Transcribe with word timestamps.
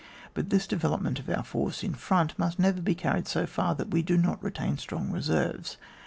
But 0.33 0.49
this 0.49 0.65
development 0.65 1.19
of 1.19 1.29
our 1.29 1.43
force 1.43 1.83
in 1.83 1.93
front 1.93 2.33
must 2.39 2.57
never 2.57 2.81
be 2.81 2.95
carried 2.95 3.27
so 3.27 3.45
far 3.45 3.75
that 3.75 3.91
we 3.91 4.01
do 4.01 4.17
not 4.17 4.43
retain 4.43 4.79
strong 4.79 5.11
reserves. 5.11 5.77